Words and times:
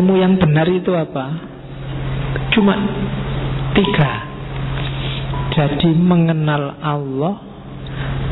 ilmu 0.00 0.16
yang 0.16 0.40
benar 0.40 0.64
itu 0.64 0.96
apa? 0.96 1.28
Cuma 2.56 2.72
tiga. 3.76 4.32
Jadi 5.52 5.92
mengenal 5.92 6.72
Allah, 6.80 7.36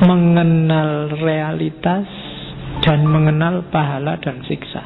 mengenal 0.01 1.13
realitas, 1.21 2.09
dan 2.81 3.05
mengenal 3.05 3.69
pahala 3.69 4.17
dan 4.17 4.41
siksa. 4.49 4.81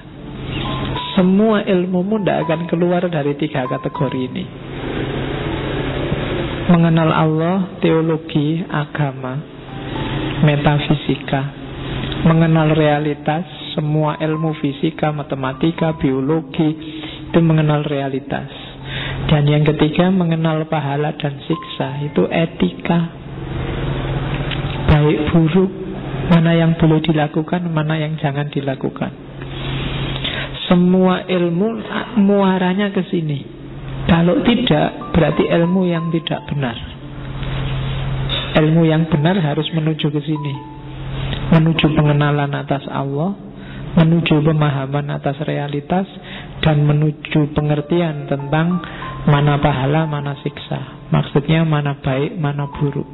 Semua 1.15 1.63
ilmumu 1.63 2.19
tidak 2.19 2.51
akan 2.51 2.61
keluar 2.67 3.07
dari 3.07 3.39
tiga 3.39 3.63
kategori 3.71 4.19
ini. 4.19 4.45
Mengenal 6.67 7.15
Allah, 7.15 7.79
teologi, 7.79 8.59
agama, 8.67 9.39
metafisika. 10.43 11.63
Mengenal 12.27 12.75
realitas, 12.75 13.47
semua 13.73 14.21
ilmu 14.21 14.53
fisika, 14.61 15.13
matematika, 15.13 15.97
biologi, 15.97 16.71
itu 17.29 17.39
mengenal 17.41 17.85
realitas. 17.89 18.49
Dan 19.29 19.49
yang 19.49 19.65
ketiga, 19.65 20.13
mengenal 20.13 20.69
pahala 20.69 21.17
dan 21.17 21.41
siksa, 21.49 22.05
itu 22.05 22.29
etika. 22.29 23.09
Baik 24.93 25.33
buruk, 25.33 25.73
mana 26.29 26.53
yang 26.53 26.77
boleh 26.77 27.01
dilakukan, 27.01 27.65
mana 27.73 27.97
yang 27.97 28.21
jangan 28.21 28.53
dilakukan. 28.53 29.13
Semua 30.69 31.25
ilmu 31.25 31.81
muaranya 32.21 32.93
ke 32.93 33.05
sini. 33.09 33.41
Kalau 34.09 34.45
tidak, 34.45 35.17
berarti 35.17 35.49
ilmu 35.49 35.89
yang 35.89 36.13
tidak 36.13 36.45
benar. 36.53 36.77
Ilmu 38.53 38.85
yang 38.85 39.09
benar 39.09 39.41
harus 39.41 39.65
menuju 39.73 40.13
ke 40.13 40.21
sini. 40.21 40.55
Menuju 41.57 41.97
pengenalan 41.97 42.53
atas 42.53 42.85
Allah, 42.89 43.52
menuju 43.93 44.41
pemahaman 44.41 45.13
atas 45.13 45.37
realitas, 45.45 46.09
dan 46.65 46.85
menuju 46.87 47.53
pengertian 47.53 48.25
tentang 48.31 48.81
mana 49.29 49.61
pahala, 49.61 50.09
mana 50.09 50.39
siksa. 50.41 51.11
Maksudnya 51.13 51.67
mana 51.67 52.01
baik, 52.01 52.39
mana 52.41 52.71
buruk. 52.73 53.07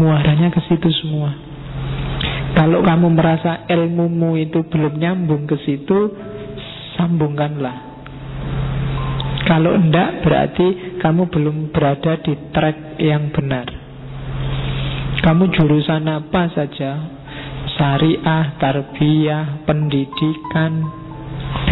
Muaranya 0.00 0.54
ke 0.54 0.62
situ 0.70 0.88
semua. 1.02 1.34
Kalau 2.54 2.82
kamu 2.82 3.08
merasa 3.14 3.66
ilmumu 3.66 4.34
itu 4.38 4.62
belum 4.66 4.98
nyambung 4.98 5.46
ke 5.46 5.56
situ, 5.66 6.14
sambungkanlah. 6.98 7.90
Kalau 9.50 9.74
enggak, 9.74 10.22
berarti 10.22 11.00
kamu 11.02 11.26
belum 11.26 11.56
berada 11.74 12.22
di 12.22 12.38
track 12.54 13.02
yang 13.02 13.34
benar. 13.34 13.66
Kamu 15.20 15.50
jurusan 15.52 16.06
apa 16.06 16.54
saja, 16.54 17.19
syariah, 17.80 18.60
tarbiyah, 18.60 19.64
pendidikan, 19.64 20.84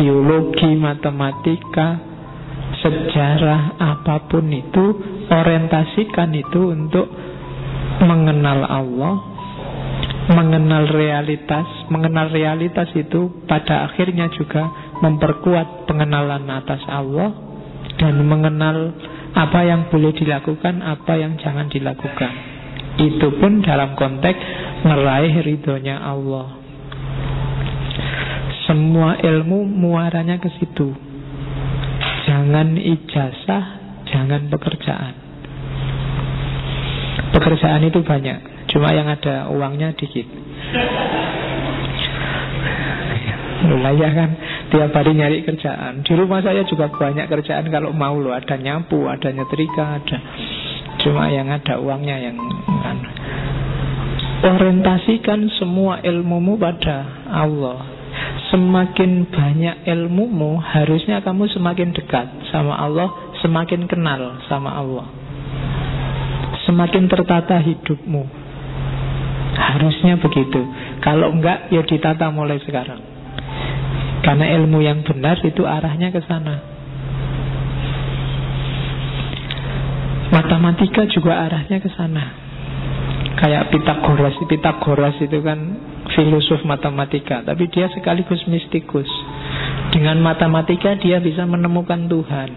biologi, 0.01 0.73
matematika, 0.73 2.01
sejarah, 2.81 3.77
apa 3.77 4.25
pun 4.33 4.49
itu, 4.49 4.85
orientasikan 5.29 6.33
itu 6.33 6.73
untuk 6.73 7.13
mengenal 8.01 8.65
Allah, 8.65 9.15
mengenal 10.33 10.89
realitas, 10.97 11.69
mengenal 11.93 12.33
realitas 12.33 12.89
itu 12.97 13.45
pada 13.45 13.93
akhirnya 13.93 14.33
juga 14.33 14.65
memperkuat 15.05 15.85
pengenalan 15.85 16.49
atas 16.49 16.81
Allah 16.89 17.37
dan 18.01 18.17
mengenal 18.25 18.97
apa 19.37 19.61
yang 19.61 19.93
boleh 19.93 20.17
dilakukan, 20.17 20.81
apa 20.81 21.21
yang 21.21 21.37
jangan 21.37 21.69
dilakukan. 21.69 22.33
Itu 22.99 23.31
pun 23.39 23.63
dalam 23.63 23.95
konteks 23.95 24.68
meraih 24.85 25.35
ridhonya 25.43 25.99
Allah. 25.99 26.59
Semua 28.69 29.17
ilmu 29.19 29.65
muaranya 29.65 30.37
ke 30.37 30.53
situ. 30.61 30.93
Jangan 32.29 32.77
ijazah, 32.77 33.65
jangan 34.13 34.53
pekerjaan. 34.53 35.29
Pekerjaan 37.29 37.85
itu 37.85 38.01
banyak 38.01 38.69
Cuma 38.73 38.93
yang 38.93 39.09
ada 39.09 39.49
uangnya 39.53 39.93
dikit 39.97 40.27
ya 43.99 44.11
kan 44.15 44.31
Tiap 44.69 44.93
hari 44.93 45.13
nyari 45.17 45.45
kerjaan 45.45 46.05
Di 46.05 46.13
rumah 46.17 46.41
saya 46.41 46.65
juga 46.65 46.89
banyak 46.89 47.27
kerjaan 47.29 47.69
Kalau 47.69 47.93
mau 47.93 48.17
loh 48.17 48.33
Ada 48.33 48.57
nyapu, 48.61 49.09
ada 49.09 49.29
nyetrika 49.33 50.03
Ada 50.03 50.19
Cuma 50.99 51.31
yang 51.31 51.49
ada 51.53 51.79
uangnya 51.79 52.17
yang 52.19 52.37
kan. 52.83 52.97
Orientasikan 54.39 55.51
semua 55.59 55.99
ilmumu 56.03 56.55
pada 56.55 57.27
Allah 57.27 57.83
Semakin 58.55 59.27
banyak 59.29 59.83
ilmumu 59.87 60.63
Harusnya 60.63 61.19
kamu 61.23 61.51
semakin 61.51 61.91
dekat 61.91 62.27
sama 62.55 62.79
Allah 62.79 63.11
Semakin 63.43 63.91
kenal 63.91 64.39
sama 64.47 64.79
Allah 64.79 65.19
semakin 66.69 67.09
tertata 67.09 67.57
hidupmu. 67.65 68.29
Harusnya 69.57 70.21
begitu. 70.21 70.61
Kalau 71.01 71.33
enggak, 71.33 71.73
ya 71.73 71.81
ditata 71.81 72.29
mulai 72.29 72.61
sekarang. 72.61 73.01
Karena 74.21 74.53
ilmu 74.61 74.85
yang 74.85 75.01
benar 75.01 75.41
itu 75.41 75.65
arahnya 75.65 76.13
ke 76.13 76.21
sana. 76.29 76.61
Matematika 80.29 81.09
juga 81.09 81.49
arahnya 81.49 81.81
ke 81.81 81.89
sana. 81.97 82.48
Kayak 83.39 83.71
Pitagoras, 83.71 84.35
Pitagoras 84.51 85.17
itu 85.23 85.39
kan 85.41 85.59
filosof 86.11 86.67
matematika, 86.67 87.47
tapi 87.47 87.71
dia 87.71 87.87
sekaligus 87.95 88.43
mistikus. 88.51 89.07
Dengan 89.95 90.19
matematika 90.19 90.99
dia 90.99 91.23
bisa 91.23 91.47
menemukan 91.47 92.11
Tuhan. 92.11 92.51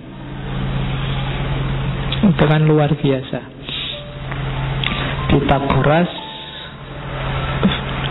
Itu 2.34 2.44
kan 2.46 2.66
luar 2.66 2.94
biasa. 2.98 3.62
Pitagoras 5.32 6.12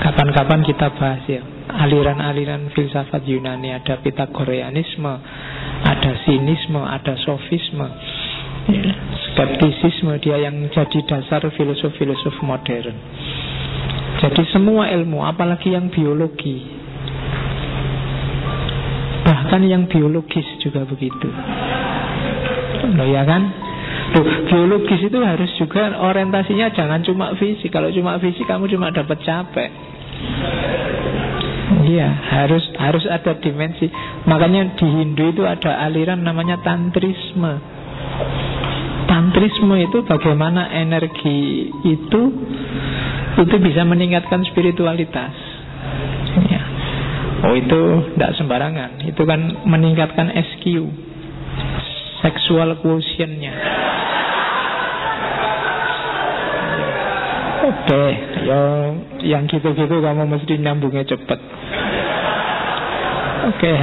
Kapan-kapan 0.01 0.65
kita 0.65 0.89
bahas 0.97 1.21
ya 1.29 1.45
Aliran-aliran 1.69 2.73
filsafat 2.73 3.21
Yunani 3.29 3.77
Ada 3.77 4.01
Pitagoreanisme 4.01 5.15
Ada 5.85 6.25
sinisme, 6.25 6.81
ada 6.81 7.21
sofisme 7.21 7.85
ya, 8.73 9.20
Skeptisisme 9.41 10.21
Dia 10.21 10.37
yang 10.37 10.69
jadi 10.69 11.01
dasar 11.09 11.41
filosof-filosof 11.49 12.45
modern 12.45 12.93
Jadi 14.21 14.43
semua 14.53 14.93
ilmu 14.93 15.25
Apalagi 15.25 15.73
yang 15.73 15.89
biologi 15.89 16.61
Bahkan 19.25 19.65
yang 19.65 19.89
biologis 19.89 20.45
juga 20.61 20.85
begitu 20.85 21.33
Loh 23.01 23.09
ya 23.09 23.25
kan 23.25 23.49
Tuh, 24.13 24.27
biologis 24.51 25.01
itu 25.09 25.19
harus 25.23 25.49
juga 25.57 25.95
orientasinya 26.03 26.75
jangan 26.75 26.99
cuma 27.07 27.31
fisik. 27.39 27.71
Kalau 27.71 27.95
cuma 27.95 28.19
fisik 28.19 28.43
kamu 28.43 28.67
cuma 28.67 28.91
dapat 28.91 29.23
capek. 29.23 29.71
Iya, 31.87 32.11
harus 32.11 32.65
harus 32.75 33.07
ada 33.07 33.39
dimensi. 33.39 33.87
Makanya 34.27 34.75
di 34.75 34.87
Hindu 34.91 35.31
itu 35.31 35.47
ada 35.47 35.87
aliran 35.87 36.27
namanya 36.27 36.59
tantrisme. 36.59 37.63
Tantrisme 39.11 39.75
itu 39.83 40.07
bagaimana 40.07 40.71
energi 40.71 41.67
itu 41.83 42.23
itu 43.43 43.57
bisa 43.59 43.83
meningkatkan 43.83 44.47
spiritualitas. 44.47 45.35
Ya. 46.47 46.63
Oh 47.43 47.59
itu 47.59 48.15
tidak 48.15 48.39
sembarangan. 48.39 49.03
Itu 49.03 49.27
kan 49.27 49.67
meningkatkan 49.67 50.31
SQ, 50.31 50.65
seksual 52.23 52.79
quotientnya. 52.79 53.55
Oke, 57.61 58.05
ya 58.47 58.61
yang 59.27 59.51
gitu-gitu 59.51 59.97
kamu 59.99 60.23
mesti 60.31 60.55
nyambungnya 60.55 61.03
cepet. 61.03 61.39
Oke. 63.51 63.75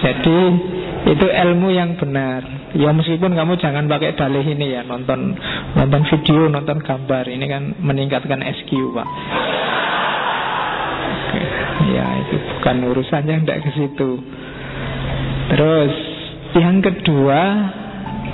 Jadi 0.00 0.38
itu 1.08 1.26
ilmu 1.26 1.72
yang 1.72 1.96
benar. 1.96 2.44
Ya 2.76 2.92
meskipun 2.92 3.32
kamu 3.32 3.56
jangan 3.56 3.88
pakai 3.88 4.12
dalih 4.20 4.44
ini 4.44 4.76
ya, 4.76 4.84
nonton 4.84 5.32
nonton 5.72 6.02
video, 6.12 6.52
nonton 6.52 6.84
gambar. 6.84 7.24
Ini 7.24 7.44
kan 7.48 7.62
meningkatkan 7.80 8.44
SQ, 8.44 8.70
Pak. 8.92 9.08
Ya, 11.90 12.06
itu 12.20 12.36
bukan 12.36 12.76
urusannya 12.92 13.42
tidak 13.42 13.60
ke 13.64 13.70
situ. 13.72 14.10
Terus 15.50 15.94
yang 16.60 16.84
kedua 16.84 17.40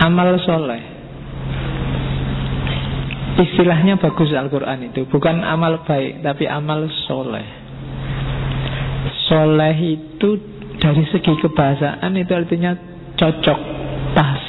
amal 0.03 0.35
soleh. 0.43 0.97
Istilahnya 3.37 4.01
bagus 4.01 4.33
Al-Quran 4.33 4.89
itu 4.89 5.05
Bukan 5.13 5.45
amal 5.45 5.85
baik 5.85 6.25
Tapi 6.25 6.49
amal 6.49 6.89
soleh 7.05 7.45
Soleh 9.29 9.77
itu 9.77 10.56
Dari 10.87 11.03
segi 11.11 11.35
kebahasaan 11.43 12.15
Itu 12.15 12.33
artinya 12.39 12.79
cocok 13.19 13.61
Pas 14.15 14.43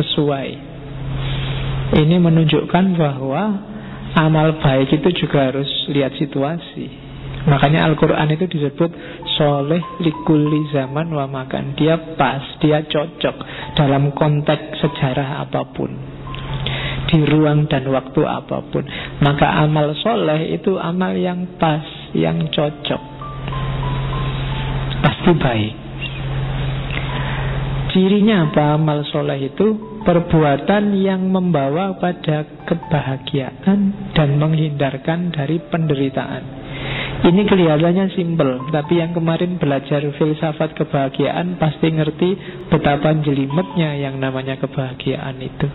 Sesuai 0.00 0.48
Ini 2.00 2.16
menunjukkan 2.16 2.84
bahwa 2.96 3.42
Amal 4.16 4.56
baik 4.58 4.96
itu 4.96 5.26
juga 5.26 5.52
harus 5.52 5.68
lihat 5.92 6.16
situasi 6.16 7.10
Makanya 7.48 7.88
Al-Quran 7.88 8.28
itu 8.36 8.44
disebut 8.44 8.90
soleh 9.40 9.80
likuli 10.04 10.68
zaman 10.76 11.08
wa 11.08 11.24
makan. 11.24 11.72
Dia 11.72 11.96
pas, 12.20 12.44
dia 12.60 12.84
cocok 12.84 13.36
dalam 13.80 14.12
konteks 14.12 14.76
sejarah 14.84 15.48
apa 15.48 15.64
pun. 15.72 15.88
Di 17.08 17.24
ruang 17.24 17.64
dan 17.64 17.88
waktu 17.88 18.20
apa 18.28 18.60
pun. 18.68 18.84
Maka 19.24 19.64
amal 19.64 19.96
soleh 20.04 20.52
itu 20.52 20.76
amal 20.76 21.16
yang 21.16 21.56
pas, 21.56 21.84
yang 22.12 22.44
cocok. 22.52 23.09
Pasti 25.30 25.46
baik. 25.46 25.74
Cirinya 27.94 28.50
apa 28.50 28.74
amal 28.74 29.06
soleh 29.14 29.46
itu? 29.46 29.78
Perbuatan 30.02 30.90
yang 30.98 31.22
membawa 31.30 31.94
pada 32.02 32.42
kebahagiaan 32.66 34.10
dan 34.10 34.28
menghindarkan 34.42 35.30
dari 35.30 35.62
penderitaan. 35.70 36.42
Ini 37.30 37.46
kelihatannya 37.46 38.10
simpel, 38.18 38.74
tapi 38.74 38.98
yang 38.98 39.14
kemarin 39.14 39.54
belajar 39.54 40.02
filsafat 40.18 40.74
kebahagiaan 40.74 41.54
pasti 41.62 41.94
ngerti 41.94 42.30
betapa 42.66 43.14
jelimetnya 43.22 44.02
yang 44.02 44.18
namanya 44.18 44.58
kebahagiaan 44.58 45.38
itu. 45.38 45.70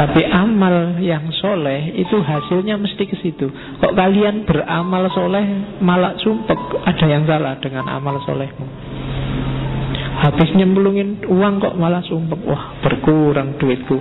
Tapi 0.00 0.24
amal 0.24 0.96
yang 1.04 1.28
soleh 1.28 1.92
itu 1.92 2.16
hasilnya 2.24 2.80
mesti 2.80 3.04
ke 3.04 3.20
situ. 3.20 3.52
Kok 3.84 3.92
kalian 3.92 4.48
beramal 4.48 5.12
soleh 5.12 5.44
malah 5.84 6.16
sumpek, 6.16 6.56
ada 6.88 7.04
yang 7.04 7.28
salah 7.28 7.60
dengan 7.60 7.84
amal 7.84 8.16
solehmu. 8.24 8.64
Habis 10.24 10.56
nyemplungin 10.56 11.20
uang 11.28 11.60
kok 11.60 11.76
malah 11.76 12.00
sumpek, 12.00 12.40
wah 12.48 12.80
berkurang 12.80 13.60
duitku. 13.60 14.00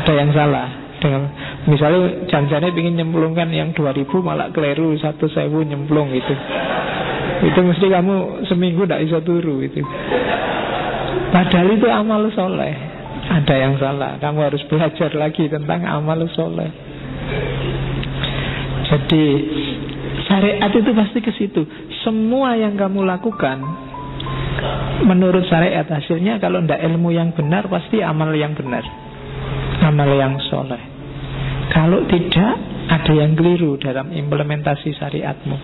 Ada 0.00 0.12
yang 0.16 0.32
salah 0.32 0.86
dengan 0.96 1.28
misalnya 1.68 2.24
janjane 2.32 2.72
ingin 2.72 2.96
nyemplungkan 2.96 3.52
yang 3.52 3.76
2000 3.76 4.08
malah 4.24 4.48
keliru 4.48 4.96
satu 4.96 5.28
sewu 5.28 5.60
nyemplung 5.60 6.08
itu 6.08 6.34
itu 7.44 7.58
mesti 7.60 7.86
kamu 7.92 8.48
seminggu 8.48 8.88
tidak 8.88 9.04
bisa 9.04 9.18
turu 9.20 9.60
itu 9.60 9.84
padahal 11.36 11.68
itu 11.68 11.86
amal 11.90 12.22
soleh 12.32 12.85
ada 13.26 13.54
yang 13.54 13.74
salah 13.80 14.18
kamu 14.22 14.38
harus 14.52 14.62
belajar 14.70 15.10
lagi 15.14 15.50
tentang 15.50 15.82
amal 15.86 16.20
soleh 16.34 16.70
jadi 18.86 19.24
syariat 20.30 20.70
itu 20.70 20.90
pasti 20.94 21.18
ke 21.22 21.32
situ 21.34 21.62
semua 22.06 22.54
yang 22.54 22.78
kamu 22.78 23.02
lakukan 23.02 23.62
menurut 25.04 25.44
syariat 25.50 25.84
hasilnya 25.84 26.38
kalau 26.38 26.62
tidak 26.64 26.80
ilmu 26.86 27.12
yang 27.12 27.34
benar 27.34 27.66
pasti 27.66 28.00
amal 28.00 28.30
yang 28.32 28.54
benar 28.54 28.86
amal 29.86 30.10
yang 30.10 30.34
soleh. 30.50 30.82
Kalau 31.70 32.02
tidak, 32.10 32.54
ada 32.86 33.12
yang 33.12 33.34
keliru 33.38 33.78
dalam 33.78 34.10
implementasi 34.10 34.94
syariatmu. 34.98 35.56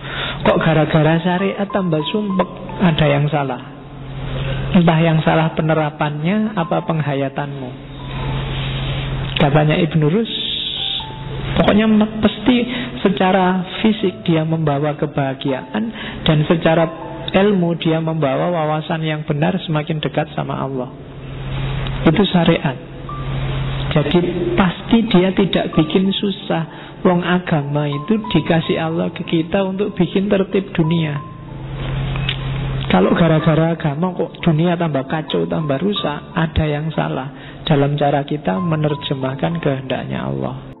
Kok 0.47 0.57
gara-gara 0.63 1.19
syariat 1.23 1.67
tambah 1.71 2.03
sumpek, 2.11 2.49
ada 2.83 3.05
yang 3.07 3.25
salah. 3.31 3.72
Entah 4.73 4.99
yang 5.05 5.21
salah 5.21 5.53
penerapannya, 5.53 6.57
apa 6.57 6.81
penghayatanmu. 6.89 7.69
Katanya 9.37 9.77
Ibn 9.77 10.01
Rus, 10.09 10.33
pokoknya 11.61 11.85
pasti 12.21 12.57
secara 13.05 13.61
fisik 13.85 14.25
dia 14.25 14.41
membawa 14.41 14.97
kebahagiaan 14.97 15.83
dan 16.25 16.37
secara 16.49 16.89
ilmu 17.33 17.77
dia 17.77 18.01
membawa 18.01 18.49
wawasan 18.49 19.05
yang 19.05 19.21
benar 19.29 19.53
semakin 19.61 20.01
dekat 20.01 20.33
sama 20.33 20.57
Allah. 20.57 20.89
Itu 22.09 22.23
syariat. 22.25 22.77
Jadi 23.93 24.19
pasti 24.57 24.97
dia 25.05 25.29
tidak 25.37 25.69
bikin 25.77 26.09
susah 26.17 26.83
Wong 27.03 27.19
agama 27.19 27.83
itu 27.91 28.15
dikasih 28.31 28.79
Allah 28.79 29.11
ke 29.11 29.27
kita 29.27 29.59
untuk 29.67 29.91
bikin 29.91 30.31
tertib 30.31 30.71
dunia 30.71 31.32
Kalau 32.93 33.09
gara-gara 33.17 33.73
agama 33.73 34.13
kok 34.13 34.37
dunia 34.45 34.77
tambah 34.77 35.09
kacau, 35.09 35.49
tambah 35.49 35.81
rusak 35.81 36.29
Ada 36.37 36.61
yang 36.69 36.93
salah 36.93 37.25
dalam 37.65 37.97
cara 37.97 38.21
kita 38.21 38.61
menerjemahkan 38.61 39.57
kehendaknya 39.57 40.29
Allah 40.29 40.72